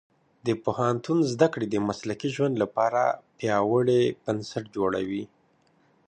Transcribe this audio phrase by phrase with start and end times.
[0.45, 3.01] د پوهنتون زده کړې د مسلکي ژوند لپاره
[3.37, 5.23] پیاوړي بنسټ جوړوي.